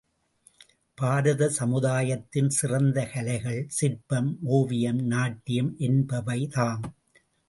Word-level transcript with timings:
பாரத 0.97 1.49
சமுதாயத்தின் 1.49 2.49
சிறந்த 2.49 3.05
கலைகள், 3.13 3.65
சிற்பம், 3.67 4.39
ஓவியம், 4.41 5.01
நாட்டியம் 5.05 5.75
என்பவைதாம். 5.79 6.83